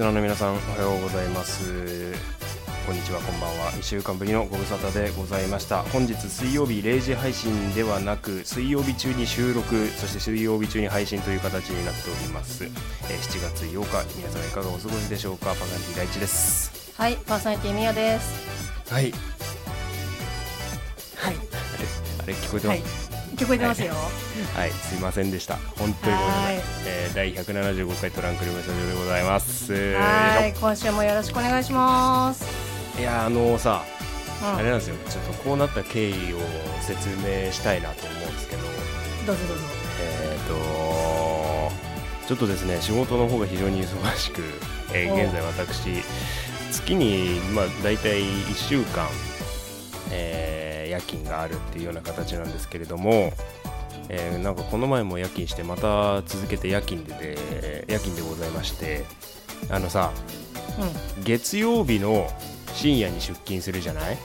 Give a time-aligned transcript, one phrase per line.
[0.00, 2.14] リスナーの皆さんおはようございます。
[2.86, 3.70] こんにちはこんばんは。
[3.72, 5.82] 1週間ぶりのご無沙汰でございました。
[5.82, 15.48] 本日水曜日0時配信ではなく水曜日中に収録そして水曜日中に配信という形になっております、えー7月8日皆様いかがお過ごしでしょうか？
[15.48, 16.94] パーソナリティ第一です。
[16.96, 18.72] はい、パーソナリティミヤです。
[18.90, 19.12] はい。
[21.16, 21.34] はい、
[22.24, 22.82] あれ聞こえてまはい。
[22.82, 22.99] す、
[23.40, 23.94] 聞こえてますよ。
[24.54, 25.56] はい、すいませんでした。
[25.78, 26.56] 本当にごめんなさい。
[26.56, 26.64] はい。
[26.86, 29.72] えー第175回トランクルームスタジオでございます。
[29.94, 32.44] はい、今週もよろしくお願いします。
[33.00, 33.82] いやあのさ
[34.42, 34.96] うん、あれなんですよ。
[35.08, 36.38] ちょっとこうなった経緯を
[36.82, 38.62] 説明したいなと思うんですけど。
[39.26, 39.64] どうぞどうぞ。
[40.02, 44.42] えっ、とちょっとですね仕事の方が非常に忙しく、
[44.92, 45.16] えーお。
[45.16, 46.02] 現在私
[46.70, 49.08] 月にまあ大体1週間、
[50.10, 50.49] えー
[50.90, 53.32] 夜勤があるっていうような形なんですけれども、
[54.08, 59.04] えーなんかこの前も夜勤してまた続けて夜勤でで夜勤でございまして
[59.70, 60.10] あのさ
[61.18, 62.28] うん、月曜日の
[62.74, 64.16] 深夜に出勤するじゃない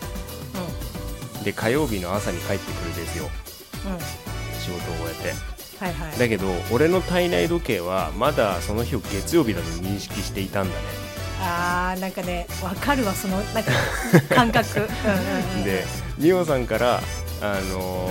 [1.38, 6.20] うんで火曜日の朝に帰ってくるですようん、仕事を終えてはいはい。
[6.20, 11.06] だけど俺の体内時計はまだその日を月曜日だと認識していたんだね
[11.42, 13.72] あー、なんかね、わかるわ、その、なんか
[14.34, 14.88] 感覚。
[15.64, 15.84] で
[16.18, 17.02] 美桜さんから
[17.42, 18.08] あの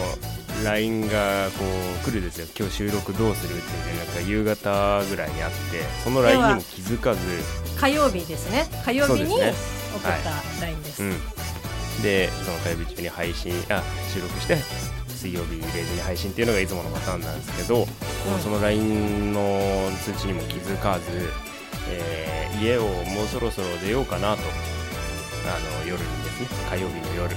[0.64, 1.64] LINE がこ
[2.02, 2.46] う来るですよ。
[2.58, 5.56] 今日収録どうするっていうねなんか夕方ぐらいにあって
[6.04, 7.20] その LINE にも気づかず。
[7.78, 8.66] 火曜日ですね。
[8.84, 10.22] 火曜日に送ったね。
[10.60, 11.02] LINE です。
[11.02, 11.14] うん。
[12.02, 14.56] でその火曜日中に配信あ収録して
[15.08, 17.86] 水曜日0時に配信っていうのがいつものパターンなんですけど、
[18.42, 21.30] その LINE の通知にも気づかず、
[21.90, 24.42] えー家をもうそろそろ出ようかなと
[25.44, 26.48] あの夜にですね。
[26.70, 27.34] 火曜日の夜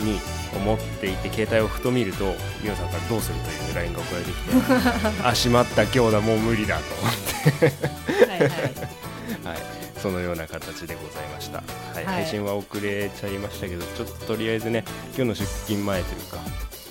[0.00, 0.18] に
[0.56, 8.26] 思っていて携帯をふと見ると美桜さんから「どうする?」という LINE が送られてきて「あしまった今日だもう無理だ」と思って。
[8.30, 8.50] はいはい。
[9.44, 9.58] はい、
[10.02, 11.64] そのような形でございました、は
[12.00, 12.04] い。
[12.04, 12.14] はい。
[12.22, 14.84] 配信は遅れちゃいましたけどちょっととりあえずね
[15.16, 16.38] 今日の出勤前というか、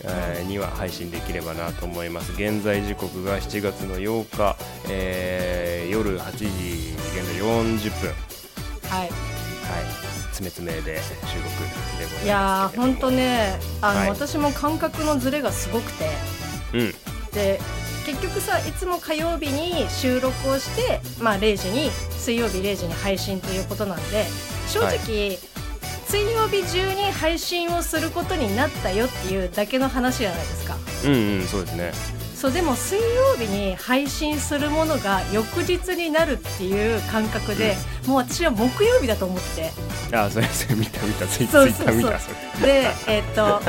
[0.04, 2.32] えーには配信できればなと思います。
[2.34, 4.56] 現在時刻が7月の8日、
[4.90, 6.46] えー夜8時
[7.16, 8.14] 現在40分。
[8.90, 9.33] はいはい。
[10.32, 11.50] 詰め詰めで収録
[12.00, 14.10] でございますいやー、本当ね、あの、はい。
[14.10, 16.10] 私も感覚のズレがすごくて。
[16.74, 16.94] うん。
[17.34, 17.60] で
[18.06, 24.26] 結局さいつも火曜日に収録をして、まあ、0時に水曜日0時に配信ということなんで
[24.68, 25.38] 正直、
[26.08, 30.76] 水曜日中に配信をすることになったよっていうだけの話じゃないですか。
[31.06, 31.92] うんうんそうですね
[32.44, 37.74] そうでも水曜日に配信するものが翌日になるっていう感覚で、
[38.06, 39.72] もう私は木曜日だと思って
[40.14, 41.24] あそれそれ見た見た。
[41.26, 42.20] ツイそうそうそうター見た。
[42.20, 43.62] それでえっと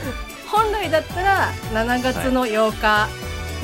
[0.50, 3.08] 本来だったら7月の8日、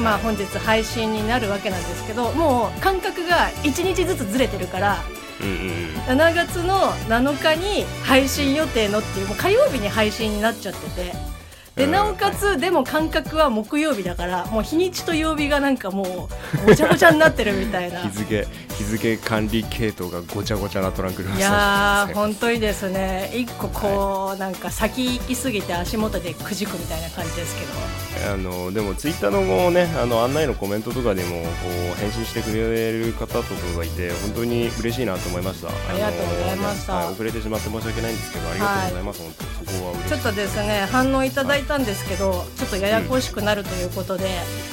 [0.03, 4.99] まあ本日配信になるわけなんですけどもう感覚が1日ずつずれてるから
[5.41, 6.21] うんうんうん。
[6.21, 11.38] 7月の7日に配信予定のっていうもう火曜日に配信になっちゃってて。
[11.79, 11.91] でうん。
[11.93, 16.29] なおかつでも感覚は木曜日だからもう日にちと曜日がなんかも
[16.65, 18.01] うごちゃごちゃになってるみたいな。
[18.11, 18.47] 日付
[18.79, 21.37] 日付管理系統がごちゃごちゃなトランクルーム。
[21.37, 23.31] いや本当にですね。
[23.35, 28.33] 一個こう、なんか先行きすぎて足元でくじくみたいな感じですけど。
[28.33, 31.49] あのでもツイッターのねあの案内のコメントとかでもこ
[31.93, 35.69] う返信してくれる方とかがいて本当に嬉しいなと思いました。
[35.69, 36.95] ありがとうございました。
[36.95, 44.29] はい遅れてしまって申し訳ないんですけどありがとうございます、本当そこはちょっとですね反応いただいたんですけど、ちょっとややこしくなるということで、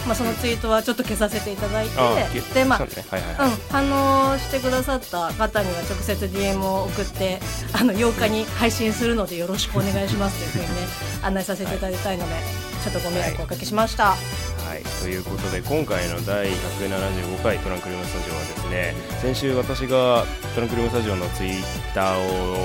[0.05, 2.15] まあ、そのツイートはちょっと消させていただいて、あ
[2.53, 3.94] でまあねはいはいはい、うん、反応
[4.37, 7.39] してくださった方には直接 DM を送って
[7.73, 10.87] あの8日に配信するのでよろしくお願いしますというふうにね
[11.23, 12.35] 案内させていただきたいので、
[12.83, 14.13] ちょっとご迷惑をおかけしました。
[14.13, 20.25] はい、ということで今回の第175回トランクルームスタジオはですね先週私が
[20.55, 21.63] トランクルームスタジオのツイッ
[21.93, 22.55] ターを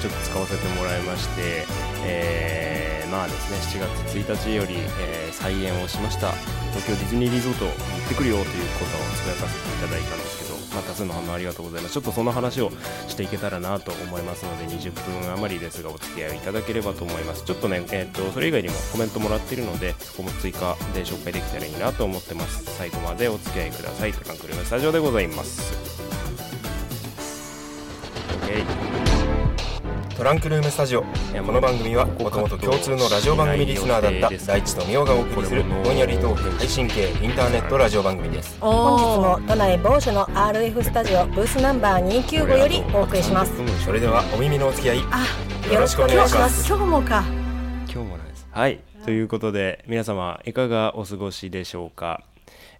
[0.00, 1.64] ちょっと使わせてもらいまして、
[2.04, 6.32] えーまあですね7月1日より、えー再演をしました。
[6.72, 8.46] 東京ディズニーリゾートに行ってくるよという
[8.78, 11.94] ことをつぶやかせていただいたんですけど、まあ、多数の反応ありがとうございます。
[11.94, 12.70] ちょっとその話を
[13.08, 17.44] していけたらなと思いますので20分余りですがお付き合いいただければと思います。
[17.44, 22.64] ちょっとね、えー、とそれ以外にもコメントもらっているのでそこも追加で紹介できたらいいなと思ってます。
[22.76, 24.12] 最後までお付き合いください。
[24.12, 25.74] トランクルームスタジオでございます。
[28.46, 28.89] OK
[30.20, 31.02] トランクルームスタジオ。
[31.02, 31.08] こ
[31.50, 38.58] の番組はもともと共通のラジオ番組リスナーだった大地とみおがお送りするぼんやりトーク配信系インターネットラジオ番組です。
[38.60, 43.52] 本本日も都内某所の RF スタジオブースナンバー295よりお送りします。
[43.82, 44.98] それではお耳のお付き合い。
[45.10, 46.68] あよろしくお願いします。
[46.68, 47.24] 今日もか。
[47.90, 48.46] 今日もなんです。
[48.50, 48.78] はい。
[49.06, 52.22] ということで皆様いかがお過ごしでしょうか？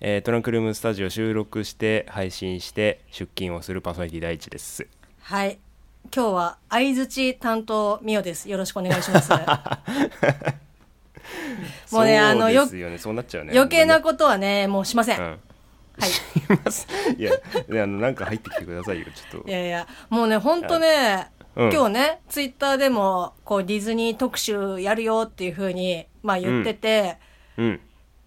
[0.01, 4.87] えートランクルームスタジオ収録して配信して出勤をするパーソナリティ第一です。
[5.23, 5.59] はい
[6.13, 8.51] 今日は相づち担当みおです。
[8.51, 9.31] よろしくお願いします。
[11.93, 12.67] もうねあのよ
[12.99, 13.53] そうなっちゃうね。
[13.55, 15.27] 余計なことはねもうしません、うん。
[15.27, 15.37] は
[17.17, 17.17] い。
[17.17, 17.31] いや
[17.69, 19.49] であのなんか入ってきてくださいよちょっと。
[19.49, 21.73] いやいやもうねほんとね、うん。
[21.73, 27.19] 今日ねツイッターでもこうディズニー特集やるよっていうふうにまあ言ってて、
[27.57, 27.81] うん。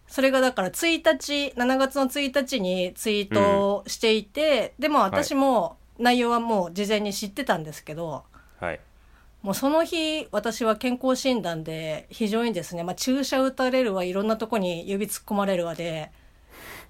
[0.07, 8.24] それがだから1日7月の1日にツイートをしていて、でも私も内容はもう事前に知ってたんですけど、
[8.60, 8.80] はい。
[9.44, 16.12] もうその日私は健康診断で非常にですね、まあ、注射打たれるわいろんなとこに指突っ込まれるわで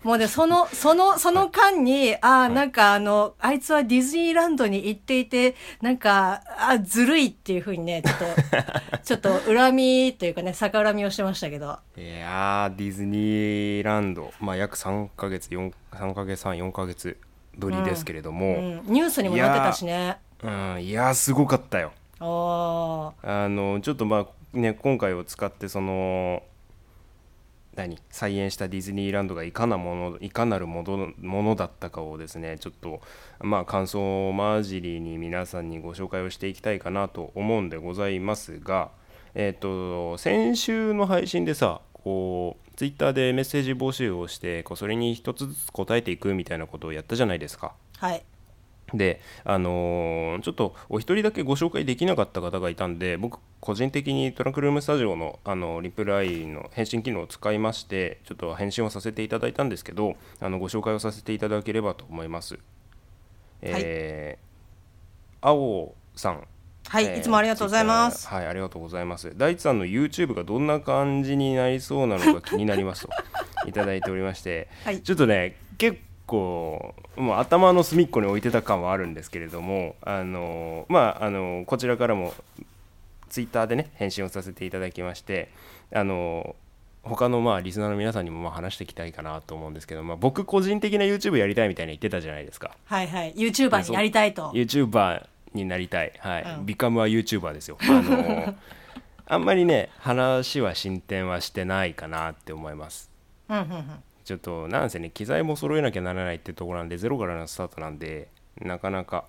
[0.04, 11.80] もうねその そのその間にああなんかあのあいつはディズニーランドに行っていてなんかあずるいっていうふうにねちょっと ちょっと恨みというかね逆恨みをしてましたけど。
[11.98, 17.18] いやーディズニーランド、まあ、約3ヶ月4 3ヶ月34ヶ月
[17.58, 20.18] ぶりですけれどうも、ん、ニュースにもなってたしね。
[20.44, 20.84] うん。
[20.84, 21.92] いやーすごかったよ。
[22.20, 26.44] ああのちょっとまあね今回を使ってその
[27.76, 27.98] 何？
[28.12, 33.02] 再演したディズニーランドがいかなものいかなるものものだったかをですねちょっと
[33.42, 34.00] まあ感想
[34.32, 38.92] 交じりに皆さんにご紹介をしていきたいかなと思うんでございますが
[39.36, 47.74] えっ、と先週の配信でさこうツイッターでメッセージ募集をしてこうそれに一つずつ答えていくみたいなことをやったじゃないですか。
[48.00, 48.24] あはい
[48.94, 62.60] であのーちょっとお一人だけご紹介できなかった方がいたんで僕個人的にトランクルームスタジオのあのリプライの返信機能を使いましてちょっと返信をさせていただいたんですけどあのご紹介をさせていただければと思います。
[63.62, 64.54] えー
[65.46, 66.48] 青さん
[66.88, 68.28] はい、えーいつもありがとうございます。
[68.28, 69.34] はい、ありがとうございます。
[69.36, 73.10] 大地さんの YouTube がどんな感じになりそうなのか 気になりますと
[73.68, 82.34] いただいておりまして、はいちょっとね、結構もう頭の隅っこに置いてた感はあるんですけれども、あのまああのこちらからも
[83.30, 85.50] Twitter でね返信をさせていただきまして、
[85.94, 86.56] あの
[87.04, 92.78] 他のまあリスナーの皆さんにもまあ話していきたいかなと思うんですけど、まあ、僕個人的な YouTube やりたいみたいに言ってたじゃないですか。
[92.86, 94.52] はいはい、YouTuber になりたいと。
[94.52, 97.78] YouTuber になりたい、はいうんビカムは YouTuber ですよ。
[97.82, 98.56] あのー
[99.26, 103.10] あんまりね話は進展はしてないかなって思います。
[103.50, 104.04] うんうんうん。
[104.26, 108.28] ちょっとなんせね機材も揃えなきゃならないってところなんでゼロからのスタートなんで
[108.62, 109.26] なかなか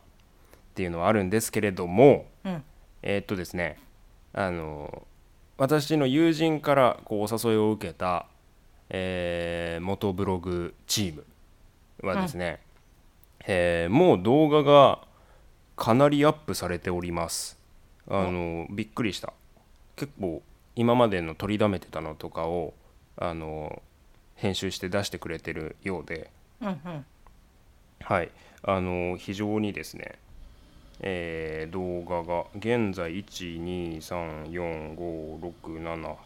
[0.70, 2.62] っていうのはあるんですけれどもうん
[3.02, 3.78] えーっとですね
[4.32, 5.06] あの
[5.58, 8.26] 私の友人からこうお誘いを受けた、
[8.90, 11.24] えー元ブログチーム
[12.08, 12.60] はですね、
[13.46, 15.00] えーもう動画が
[15.76, 17.58] かなりアップされております。
[18.08, 18.24] あ。
[18.24, 19.32] のびっくりした。
[19.96, 20.42] 結構
[20.76, 22.74] 今までの取りだめてたのとかを
[23.16, 23.82] あの
[24.36, 26.30] 編集して出してくれてるようで。
[26.60, 27.04] うんうん。
[28.00, 28.30] はい。
[28.62, 30.18] あの非常にですね
[31.00, 36.16] えー動画が現在1234567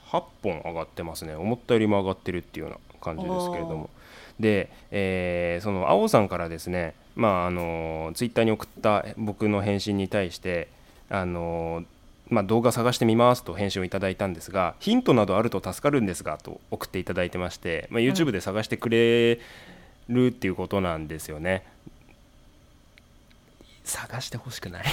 [0.42, 1.34] 本上がってますね。
[1.34, 3.90] 思ったよりも上がってるっていうような感じですけれども。
[4.38, 10.68] で、えーその青さんからですねまああのツイッターに送った僕の返信に対して
[11.10, 11.84] あの
[12.30, 19.40] まあ、動画探してみますと返信をいただいたんですがヒントなどあると助かるんですがと送っていただいてまして、まあ、YouTube で探してくれ
[20.08, 21.64] るっていうことなんですよね。
[23.84, 24.84] 探してほしくない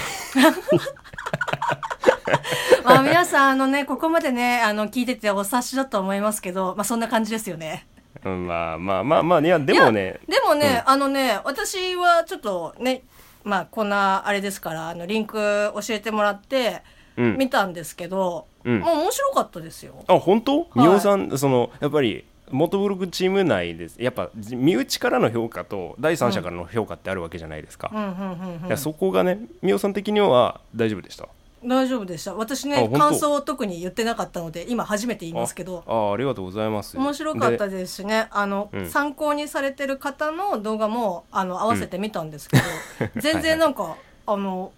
[2.82, 7.86] まあ皆さんあのねここまでねあの聞いててお察しだと思いますけどまあそんな感じですよね。
[8.28, 13.02] まあまあまあまあいやでもねでもね、あのね私はちょっとね
[13.44, 16.82] まあこんなあれですからあのリンク教えてもらって
[17.16, 20.04] 見たんですけど、うんもう面白かったですよ。
[20.08, 27.90] あ本当いみおさんそのやっぱり元ブログチーム内ですやっぱ身内からの評価と第三者からの評価ってあるわけじゃないですか、
[28.76, 31.28] そこがねみおさん的には大丈夫でした
[31.66, 32.34] 大丈夫でした。
[32.34, 35.84] 私あね感想を特に言ってなかったので今初めて言いますけど。
[35.86, 36.96] ああありがとうございます。
[36.96, 38.88] 面白かったでですしねあの、うん。
[38.88, 42.62] 参考にされてる方の動画もあの合わせて見たんですけど、
[43.20, 43.96] 全然なんか
[44.26, 44.72] あの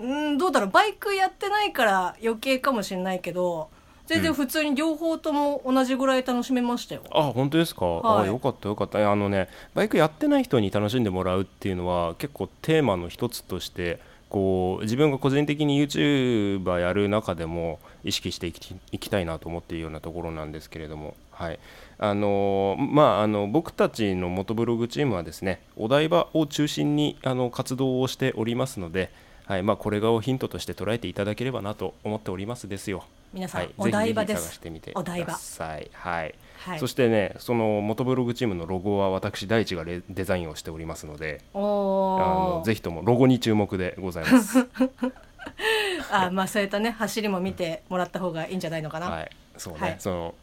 [0.00, 3.68] うんどうだろうバイクやってないから余計かもしれないけど
[4.06, 7.02] 全然普通に両方とも同じぐらい楽しめましたよ。
[7.12, 8.24] あ本当ですか、はい。
[8.24, 9.10] あよかったよかった。
[9.10, 14.00] あのねバイクやってない人に楽しんでもらうっていうのは結構テーマの一つとして
[14.32, 21.58] こう自分が個人的に YouTuber やる中でも意識していきいきたいなと思っているようなところなんですけれども、はい。
[21.98, 29.10] あのまあ、あの僕たちの元ブログチームはですねお台場を中心にあの活動をしておりますので、
[29.46, 29.62] はい。
[29.62, 33.04] まあ、これがをヒントとして捉えていただければなと思っておりますですよ。
[33.32, 34.42] 皆さん、はい、お台場です。
[34.42, 35.90] 探してみてお台場ください。
[35.92, 36.78] はい、はい。
[36.78, 44.66] そしてねその元ブログチームのロゴは私大地がレデザインをしておりますのであのぜひともロゴに注目でございます。
[46.12, 49.30] あまあそういったね走りも見てもらった方がいいんじゃないのかな、はい。
[49.56, 49.96] そうね、はい。
[49.98, 50.34] その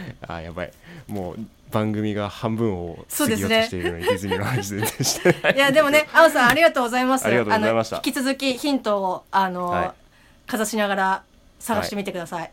[0.26, 0.72] あやばい。
[1.08, 1.38] もう
[1.70, 3.56] 番組が半分を過ぎそうですね。
[3.56, 5.36] ようとしているのに、ディズニーの話全然して。
[5.42, 7.26] な いいやでもね、あおさんありがとうございます。
[7.26, 9.94] ありがとうございました引き続きヒントをあの、は
[10.46, 10.50] い。
[10.50, 11.22] かざしながら
[11.58, 12.50] 探してみてください。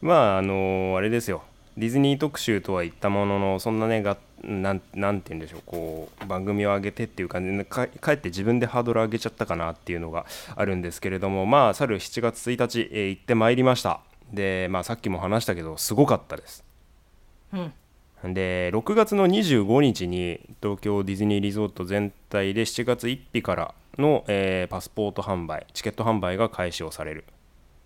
[0.00, 1.42] まああのあれですよ。
[1.76, 5.62] ディズニー特集とは言ったもののそんなねがなんなんて言うんでしょう。
[5.66, 10.24] こう番組を上げてっていう感じでかかえって自分でハードル上げちゃったかなっていうのが
[10.54, 14.00] あるんですけれどもまあ去る7月1日、えー行ってまいりました。
[14.32, 16.63] でまあさっきも話したけどすごかったです
[18.24, 27.24] うん、で6月の25日に東京ディズニーリゾート全体で7月1日からの、えーパスポート販売チケット販売が開始をされる。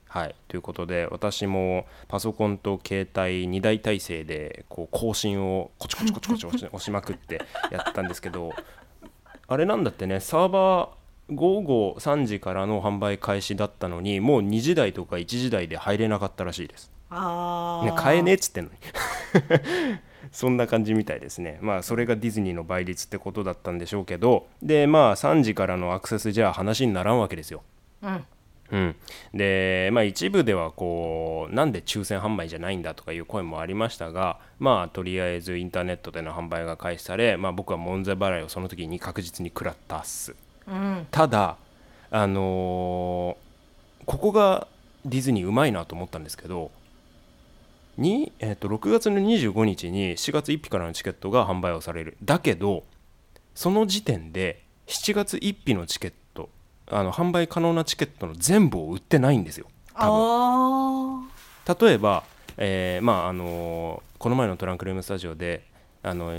[0.09, 8.55] はい、ということで私もパソコンと携帯2台体制でこう更新をコチコチコチコチ押し押しまくってやったんですけど
[9.47, 16.91] あれなんだってねサーバー午後3時からの販売開始だったのにもう2時台とか1時台で入れなかったらしいです。
[17.11, 18.77] ああ、ね、買えねえっつってんのに。
[20.33, 21.59] そんな感じみたいですね。
[21.63, 27.63] まあそれがディズニーの倍率ってことだったんでしょうけどでまあ3時からのアクセスじゃ話にならんわけですよ。
[28.03, 28.25] うん、
[28.71, 28.97] うん、
[29.33, 40.35] でまあ一部ではこうなんで抽選販売じゃないんだとかいう声もありましたがまあとりあえずインターネットでの販売が開始され、まあ、僕は門前払いをその時に確実に食らったっす。
[40.67, 41.57] うん、ただ
[42.11, 43.49] あのー
[44.09, 44.67] ここが
[45.05, 46.71] ディズニーうまいなと思ったんですけど
[47.99, 52.17] に、えー、と6月の25日に7月1日からのチケットが販売をされる。
[52.23, 52.85] だけど
[53.55, 56.49] その時点で7月1日のチケット
[56.87, 59.67] あの販売可能なチケットの全部を売ってないんですよ。
[59.95, 61.29] 多分。
[61.67, 62.25] あ例えば、
[62.57, 65.65] えーまああのーこの前のトランクルームスタジオで
[66.03, 66.33] あの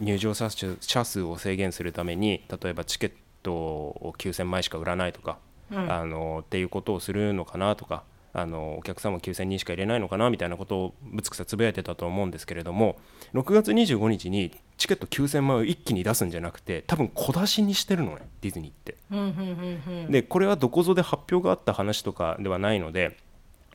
[0.00, 5.38] 入場者数者数を制限するために例えばチケットを9000枚しか売らないとか、
[5.70, 5.92] うん。
[5.92, 8.04] あのっていうことをするのかなとか
[8.38, 12.98] あのお客さんも9000人しか入れないのかなみたいなことをぶつくさつぶやいてたと思うんですけれども
[13.32, 18.96] 6月25日にチケット9000枚を一気に出すんじゃなくて多分小出しにしてるのねディズニーって。
[20.12, 23.16] でこれはどこぞで発表があった話とかではないので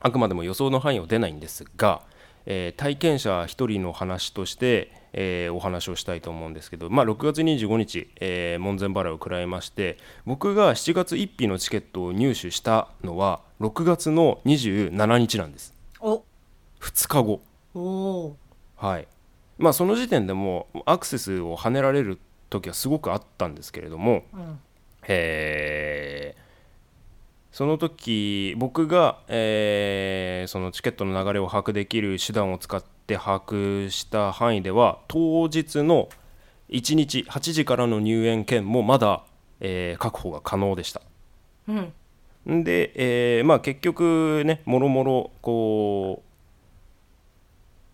[0.00, 2.02] あくまでも予想の範囲を出ないんですが、
[2.46, 15.72] えー体験者1人の話として、えーお話をしたいと思うんですけど、まあ、6月25日、えー門前払いを食らいまして僕が7月1日のチケットを入手したのは6月の27日なんです。
[16.00, 16.24] お。
[16.80, 17.40] 2日後。
[17.74, 18.34] おー。
[18.76, 19.06] はい。
[19.56, 22.18] まあその時点でもうアクセスを跳ねられる
[22.50, 24.58] 時はすごくあったんですけれども、うん。
[25.06, 26.42] えー
[27.52, 36.08] その時僕が、えーそのチケットの流れを把握できる手段を使って把握した範囲では当日の
[36.70, 39.22] 1日8時からの入園券もまだ、
[39.60, 41.02] えー確保が可能でした。
[41.68, 41.92] うん
[42.46, 42.92] で、
[43.38, 46.22] えーまあ、結局ねもろもろこ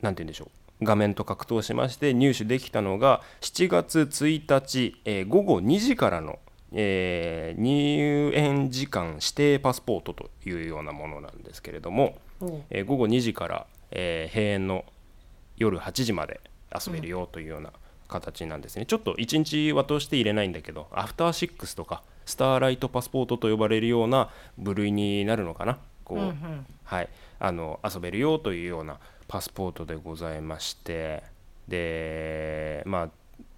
[0.00, 0.44] うなんて言うんでしょ
[0.80, 0.84] う。
[0.84, 6.38] 画面と格闘しまして入手できたのが7月1日、えー午後2時からの、
[6.72, 12.16] えー入園時間指定パスポートというようなものなんですけれども、
[12.70, 14.84] えー午後2時から、えー閉園の
[15.56, 16.40] 夜8時まで
[16.72, 17.72] 遊べるよというような
[18.06, 25.78] 形なんですね、ちょっと1日は通して入れないんだけどアフターシックスとかスターライトパスポートと呼ばれるような部類になるのかな。
[26.04, 26.66] こう、うんうん。
[26.84, 27.08] はい、
[27.40, 31.22] あの遊べるよというようなパスポートでございまして。
[31.68, 33.08] でまあ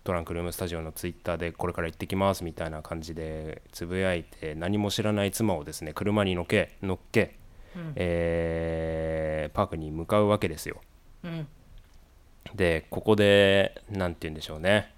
[0.02, 7.36] トランクルームスタジオのツイッターでこれから行ってきますみたいな感じでつぶやいて何も知らない妻をですね車に乗け乗っけ、
[7.76, 7.92] うん。
[7.96, 10.80] えーパークに向かうわけですよ。
[11.24, 11.48] うん。
[12.54, 14.94] でここで何て言うんでしょうね。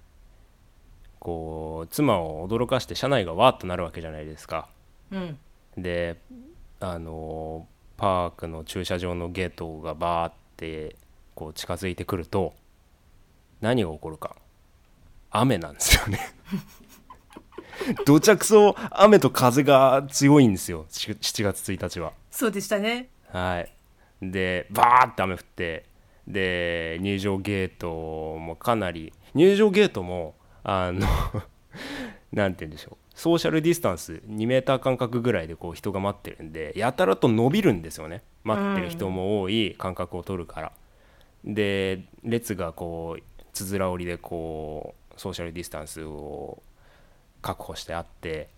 [1.19, 4.67] こう妻を驚かして車内がわーっとなるわけじゃないですか。
[5.11, 5.37] うん。
[5.77, 6.17] で
[6.79, 10.95] あのパークの駐車場のゲートがバーって
[11.35, 12.53] こう近づいてくると
[13.61, 14.35] 何が起こるか。
[15.31, 16.19] 雨なんですよね。
[18.05, 20.85] どちゃくそ雨と風が強いんですよ。
[20.89, 22.13] し7月1日は。
[22.29, 23.09] そうでしたね。
[23.31, 23.73] はい。
[24.21, 25.85] でバーって雨降って
[26.27, 31.07] で入場ゲートもかなり入場ゲートもあの
[32.31, 32.97] なんて言うんでしょう。
[33.15, 38.23] ソーシャルディスタンス2メーター間隔ぐらいでこう人が待ってるんでやたらと伸びるんですよね。
[38.43, 40.71] 待ってる人も多い間隔を取るから、
[41.45, 46.61] で列がこうつづら折りでこうソーシャルディスタンスを
[47.41, 48.49] 確保してあって、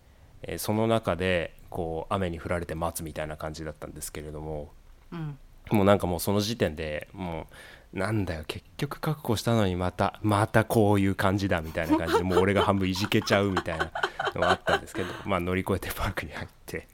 [0.42, 4.72] えーその中でこう雨に降られて待つみたいな感じだったんですけれども、
[5.12, 5.38] うん。
[5.70, 7.46] もうなんかもうその時点でもう
[7.92, 13.90] なんだよ結局覚悟したのにまたまたこういう感じだみたいな感じでもう俺が半分いじけちゃうみたいな
[14.34, 16.88] のがあったんですけど まあ乗り越えてパークに入って。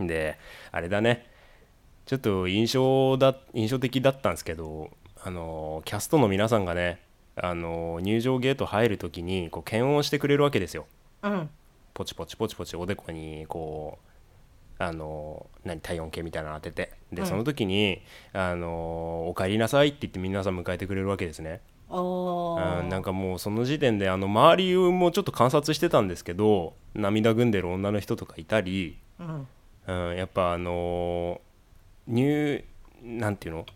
[0.00, 0.38] で
[0.70, 1.30] あれだね。
[2.06, 4.90] ちょっと印象だ印象的だったんですけど
[5.22, 7.00] あのキャストの皆さんがね
[7.36, 10.86] あの入場ゲート入る時にこう検温してくれるわけですよ。
[11.22, 11.50] うん。
[11.94, 14.11] ポチポチポチポチおでこにこう
[14.78, 16.92] あの何体温計みたいなの当てて。
[17.12, 18.02] でうんその時に、
[18.32, 22.80] あのお帰りなさいって言って皆さん迎えてくれるわけですね、おー。
[22.80, 29.46] うん、なんかもうその時点であの周りもちょっと観察してたんですけど涙ぐんでる女の人とかいたり、うん。
[29.86, 31.40] うん、やっぱあの
[32.06, 32.64] 入
[33.02, 33.66] なんていうの？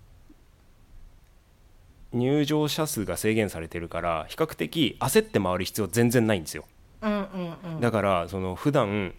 [2.12, 6.64] 入場者数が制限されてるから比較的焦って回る必要全然ないんですよ。
[7.02, 7.80] うんうんうん。
[7.80, 9.12] だからその普段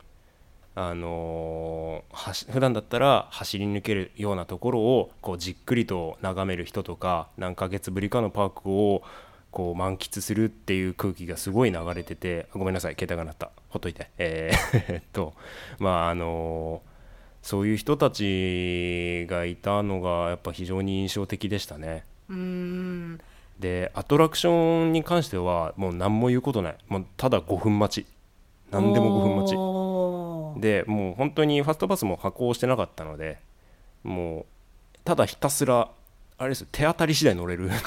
[0.79, 9.01] あのー普段だったら走り抜けるようなところをこうじっくりと眺める人とか何ヶ月ぶりかのパークを
[9.49, 13.49] こう満喫するっていう空気がすごい流れててごめんなさい携帯が鳴った。
[13.69, 14.11] ほっといて。
[14.19, 15.33] えー えっと
[15.79, 16.87] まああのー
[17.41, 22.03] そういう人たちがいたのがやっぱ非常に印象的でしたね。
[22.29, 23.19] うーん。
[23.57, 26.77] でアトラクションに関してはもう何も言うことない。
[26.87, 28.07] もうただ5分待ち。
[28.69, 29.55] 何でも5分待ち
[30.59, 33.39] でもう本当にファストパスも発行してなかったので
[34.03, 34.45] もう
[35.03, 35.89] ただひたすら
[36.37, 37.69] あれですよ手当たり次第乗れる。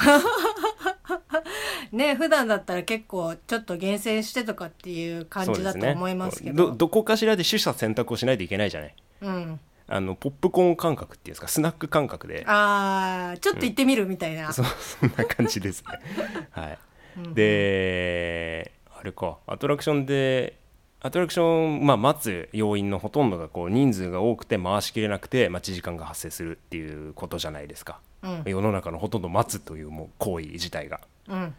[1.93, 6.69] ね普段だったら結構ちょっと厳選してとかっていう感じだと思いますけど。
[6.69, 8.95] どどこかしらで取捨選択をしないといけないじゃない。
[9.23, 9.61] うん。
[9.89, 12.45] あのポップコーン感覚っていうんですかスナック感覚で。
[12.47, 16.47] あーちょっと行ってみるみたいな、そそんな感じですね。
[16.51, 16.79] はい。
[17.19, 17.35] うん。
[17.35, 20.60] であれかアトラクションで
[21.03, 28.01] アトラクション、まあ、待つ要因のほとんどがこう人数が多くて回しきれなくて待ち時間が発生するっていうことじゃないですか。
[28.23, 28.43] うん。
[28.45, 31.01] 世の中のほとんど待つというもう行為自体が。
[31.29, 31.55] うん。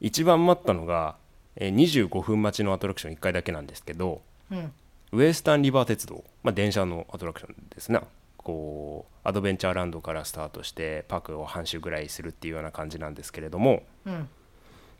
[0.00, 1.16] 一番待ったのが
[1.56, 4.20] えー25分待ちのアトラクション1回だけなんですけど
[4.50, 4.72] うん。
[5.12, 8.00] ウエスタンリバー鉄道、まあ、電車のアトラクションですね
[8.36, 14.28] こうアドベンチャーランドからスタートしてパークを半周ぐらいするっていうような感じなんですけれどもうん。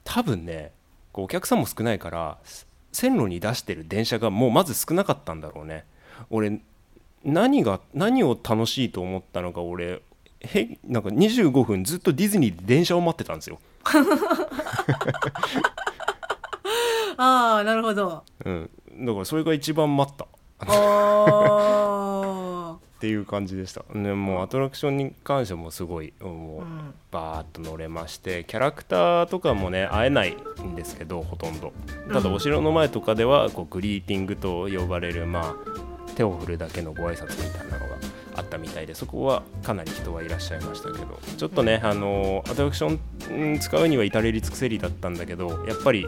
[0.05, 0.73] 多分ね
[1.13, 5.85] お客さんも少ないからす線路に出してる電車がもうまず少なかったんだろうね。
[6.31, 6.61] 俺
[7.25, 10.03] 何が何を楽しいと思ったのか俺
[10.41, 13.59] へなんか25分ずっとディズニーで電車を待ってたんですよ、
[17.17, 18.23] ああなるほど。
[18.45, 20.27] うん、だからそれが一番待った。
[20.67, 22.44] おー
[23.05, 26.95] っていう感じでした、ね、もうアトラクションに関してもすごいもううん。
[27.11, 31.75] バーッと乗れましてキャラクターとかもね会えないんですけどほとんど。
[32.09, 35.55] ただうんお城の前とかではこうグリーティングと呼ばれるまあ
[36.17, 37.97] 手を振るだけのご挨拶みたいなのが
[38.37, 41.21] あったみたいでそこはかなり人はいらっしゃいましたけど。
[41.37, 46.07] ちょっとね、あのアトラクションうん使うには至れり尽くせりだったんだけどやっぱり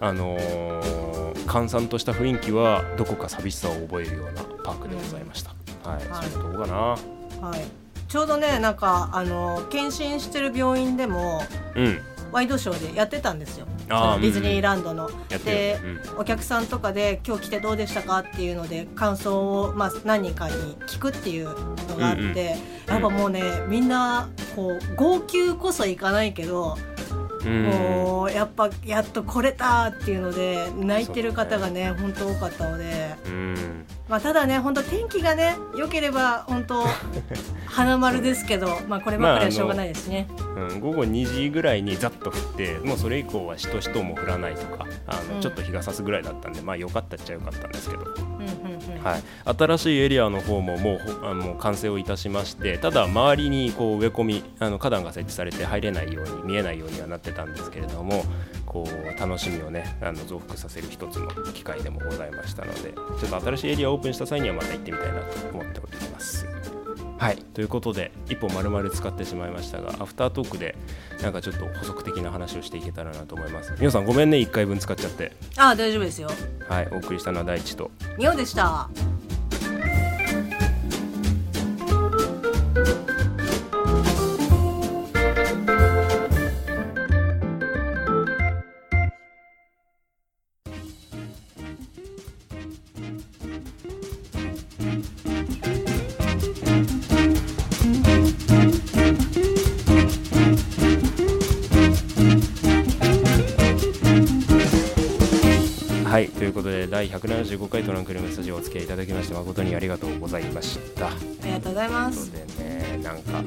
[0.00, 6.30] あのー閑散とした雰囲気はどこか寂しさを覚えるようなパークでございました、はい、はい。
[6.30, 6.76] そのとこかな。
[7.48, 7.60] はい。
[8.08, 11.42] ちょうどねなんかあの検診してる病院でも
[11.74, 11.98] うん。
[12.32, 13.66] ワイドショーでやってたんですよ。
[13.88, 15.10] ディズニーランドの。
[15.28, 16.20] やってでる、うん。
[16.20, 20.54] お客さんとかで今日来てどうでしたかっていうので感想を、まあ、何人かに
[20.86, 21.48] 聞くっていう
[21.88, 22.36] のがあって、うんうん。
[22.38, 22.56] や
[22.96, 26.78] っぱもうねみんなこう号泣こそいかないけど、
[27.44, 27.62] うん。
[27.64, 31.92] もうやっぱやっと来れたっていうので泣いてる方がね。
[31.98, 36.84] 本当多かったので、うんまあ、ただね本当天気がね良ければ本当
[37.64, 40.28] 花丸ですけど、まあ、こればっかりはしょうがないですね。
[40.54, 45.40] うん、午後2時ぐらいにざっと降ってもうそれ以降はしとしとも降らないとかあの、うん。
[45.40, 48.04] ちょっと日が差すぐらいだったんでまあ良かったっちゃ良かったんですけど、
[49.02, 49.22] はい、
[49.56, 58.24] 新しいエリアの方ももうほあもう完成をいたしましてただ周りにこう植え込みあの花壇が設置されて入れないように見えないようにはなってたんですけれども
[58.66, 66.46] こう楽しみをねあの増幅させる一つの機会でもございましたのでちょっと新しいエリアをオープンした際にはまた行ってみたいなと思っております。
[67.18, 70.74] はい、ということで一本丸々使ってしまいましたがアフタートークで
[71.22, 76.28] なんかちょっと補足的な話をしていけたらなと思います皆さんごめんね1回分使っちゃってああ大丈夫ですよ。
[76.68, 78.90] はいお送りしたのは大地とミオでした。
[107.52, 111.08] 75回トランクルームスタジオお付き合いいただきまして誠にありがとうございました。
[111.08, 111.10] あ
[111.44, 112.32] りがとうございます。
[112.32, 113.44] でねなんか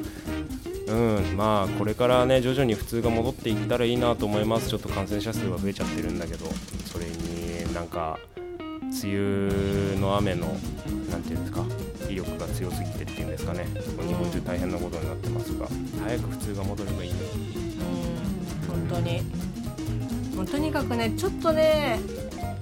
[0.86, 4.68] うんまあこれからね徐々に普通が戻っていったらいいなと思います。
[4.68, 6.46] ちょっと感染者数が増えちゃってるんだけど
[6.84, 10.46] それになんか梅雨の雨の
[11.10, 11.64] なんていうんですか
[12.08, 13.66] 威力が強すぎてっていうんですかね。
[14.06, 15.66] 日本中大変なことになってますが
[16.04, 17.16] 早く普通が戻ればいいね
[18.70, 19.22] うん本当に。
[20.36, 21.98] もうとにかくねちょっとね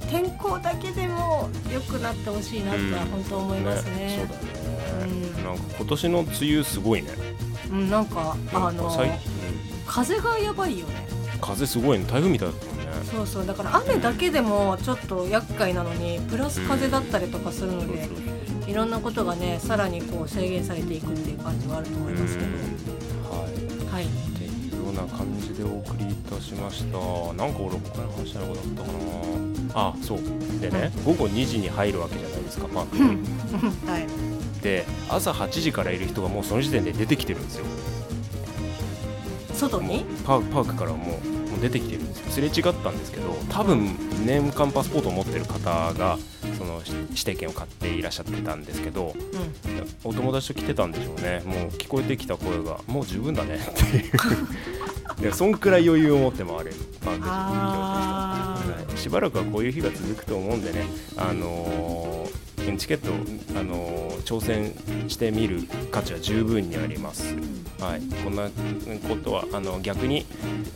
[0.04, 3.96] 天候だけでも良くなってほしいなって本当思いますね。
[3.96, 7.10] ねそうだね、うん、なんか今年の梅雨すごいね。
[7.70, 9.10] うん、なんかあの、うん、
[9.86, 11.06] 風がやばいよね。
[11.40, 12.84] 風すごいね台風みたいだったもんね。
[13.10, 18.08] そうそうだから雨だけでもちょっと厄介なのにプラス風だったりとかするので、
[18.62, 22.93] うん、いろんなことがねさらにこう制限されていくっていう感じはあると思いますけど。
[25.06, 26.98] な感じでお送りいたしました。
[27.34, 28.88] なんか俺他の話したことあったか
[29.74, 29.88] な。
[29.90, 30.18] あそう。
[30.60, 32.96] でね、午後2時に入るわけじゃないですかパーク。
[32.96, 33.04] に。
[33.86, 34.06] はい、
[34.62, 37.64] で朝8時からいる人がもうその時点で出てきてるんですよ。
[39.54, 40.04] 外に？
[40.24, 42.30] パパークからもうもう出てきてるんですよ。
[42.30, 46.18] すれ違ったんですけど多分年間パスポートを持ってる方が
[46.58, 51.42] その指定券を買っていらっしゃってたんですけど、うん、お友達と来てたんでしょうね。
[51.44, 54.12] もう聞こえてきた声がもう十分だねっていう
[55.20, 56.76] でそんくらい余裕を持って回れる。
[57.04, 57.18] パー。
[57.18, 63.12] ク場しばらくはこういう日が続くと思うんでね、あのー、チケット、
[63.58, 67.34] あのー、挑戦してみる価値は十分にあります。
[67.80, 68.48] はい、こんな
[69.08, 70.24] ことはあの逆に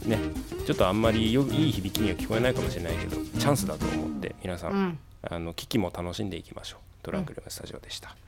[0.05, 0.18] ね
[0.66, 6.81] ちょっとあんまりよいい響きには聞こえないかもしれないけどチャンスだと思って皆さん、うん、あの危機も楽しんでいきましょう。
[7.03, 8.11] トランクルームスタジオでした。
[8.11, 8.28] うん